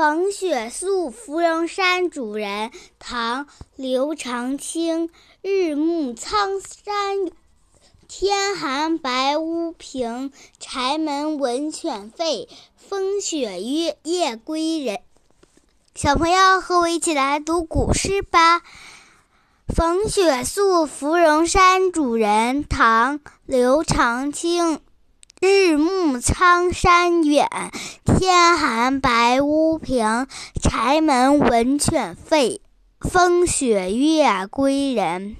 [0.00, 3.44] 逢雪宿芙蓉山主人，唐·
[3.76, 5.10] 刘长卿。
[5.42, 7.30] 日暮苍山
[8.08, 15.00] 天寒白屋平，柴门闻犬吠，风雪夜归人。
[15.94, 18.62] 小朋友，和我一起来读古诗吧。
[19.68, 24.80] 逢雪宿芙蓉山主人，唐·刘长卿。
[25.42, 27.48] 日暮苍山远，
[28.04, 30.26] 天寒白屋贫。
[30.62, 32.60] 柴门闻犬吠，
[33.00, 35.36] 风雪夜归人。